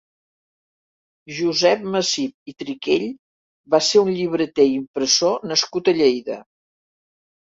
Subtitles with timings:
[1.39, 3.05] Josep Masip i Triquell
[3.75, 6.41] va ser un llibreter i impressor nascut a Lleida.